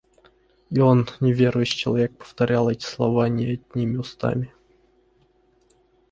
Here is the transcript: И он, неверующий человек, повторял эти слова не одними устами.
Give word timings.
И 0.71 0.79
он, 0.79 1.07
неверующий 1.19 1.77
человек, 1.77 2.17
повторял 2.17 2.71
эти 2.71 2.83
слова 2.85 3.29
не 3.29 3.45
одними 3.45 3.97
устами. 3.97 4.51